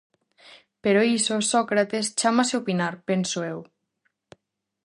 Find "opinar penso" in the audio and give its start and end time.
2.61-3.39